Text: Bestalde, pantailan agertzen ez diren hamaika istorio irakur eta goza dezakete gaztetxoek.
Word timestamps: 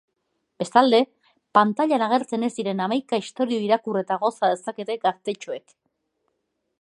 Bestalde, 0.61 0.99
pantailan 1.57 2.05
agertzen 2.05 2.47
ez 2.47 2.49
diren 2.55 2.81
hamaika 2.85 3.21
istorio 3.25 3.61
irakur 3.67 4.01
eta 4.03 4.17
goza 4.25 4.53
dezakete 4.55 4.97
gaztetxoek. 5.07 5.77